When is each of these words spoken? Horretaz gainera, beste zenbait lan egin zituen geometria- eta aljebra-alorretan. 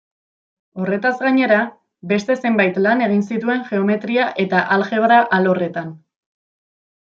Horretaz 0.83 1.11
gainera, 1.25 1.59
beste 2.13 2.37
zenbait 2.45 2.79
lan 2.87 3.05
egin 3.09 3.21
zituen 3.33 3.63
geometria- 3.69 4.27
eta 4.47 4.65
aljebra-alorretan. 4.79 5.97